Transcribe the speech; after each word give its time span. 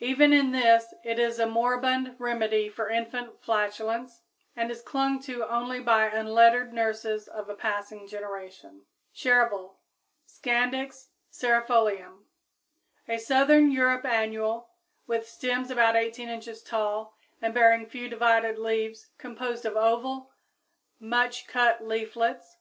Even 0.00 0.34
in 0.34 0.52
this 0.52 0.92
it 1.02 1.18
is 1.18 1.38
a 1.38 1.46
moribund 1.46 2.14
remedy 2.18 2.68
for 2.68 2.90
infant 2.90 3.42
flatulence, 3.42 4.20
and 4.54 4.70
is 4.70 4.82
clung 4.82 5.18
to 5.22 5.48
only 5.48 5.80
by 5.80 6.04
unlettered 6.04 6.74
nurses 6.74 7.26
of 7.26 7.48
a 7.48 7.54
passing 7.54 8.06
generation. 8.06 8.84
=Chervil= 9.14 9.78
(Scandix 10.26 11.08
Cerefolium, 11.32 12.24
Linn.), 13.08 13.16
a 13.16 13.18
southern 13.18 13.70
Europe 13.70 14.04
annual, 14.04 14.68
with 15.06 15.26
stems 15.26 15.70
about 15.70 15.96
18 15.96 16.28
inches 16.28 16.62
tall 16.62 17.16
and 17.40 17.54
bearing 17.54 17.86
few 17.86 18.10
divided 18.10 18.58
leaves 18.58 19.08
composed 19.16 19.64
of 19.64 19.74
oval, 19.74 20.30
much 21.00 21.46
cut 21.46 21.82
leaflets. 21.82 22.58